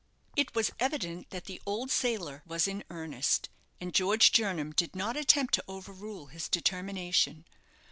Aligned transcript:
It 0.35 0.55
was 0.55 0.71
evident 0.79 1.29
that 1.29 1.45
the 1.45 1.61
old 1.63 1.91
sailor 1.91 2.41
was 2.47 2.67
in 2.67 2.83
earnest, 2.89 3.49
and 3.79 3.93
George 3.93 4.31
Jernam 4.31 4.71
did 4.75 4.95
not 4.95 5.15
attempt 5.15 5.53
to 5.53 5.63
overrule 5.67 6.25
his 6.25 6.49
determination. 6.49 7.45